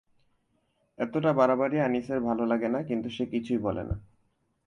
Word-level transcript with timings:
এতটা 0.99 1.31
বাড়াবাড়ি 1.33 1.77
আনিসের 1.79 2.19
ভালো 2.19 2.43
লাগে 2.45 2.69
না, 2.69 2.79
কিন্তু 2.83 3.07
সে 3.09 3.23
কিছুই 3.25 3.57
বলে 3.57 3.83
না। 3.83 3.95